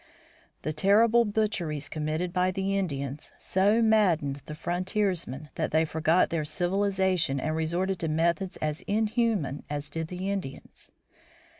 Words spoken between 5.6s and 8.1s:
they forgot their civilization and resorted to